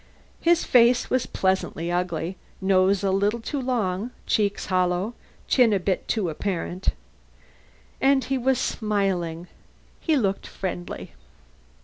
[0.39, 5.13] His face was pleasantly ugly nose a little too long, cheeks hollow,
[5.47, 6.87] chin a bit too apparent.
[8.01, 9.47] And he was smiling.
[9.99, 11.11] He looked friendly.